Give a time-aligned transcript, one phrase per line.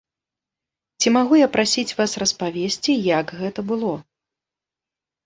[1.01, 3.93] Ці магу я прасіць вас распавесці, як гэта было?